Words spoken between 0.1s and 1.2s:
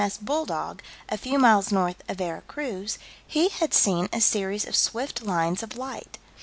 Bulldog, a